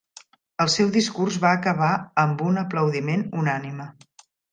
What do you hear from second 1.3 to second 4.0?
va acabar amb un aplaudiment unànime.